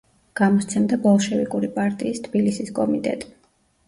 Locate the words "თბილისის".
2.29-2.73